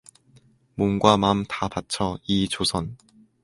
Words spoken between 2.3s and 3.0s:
조선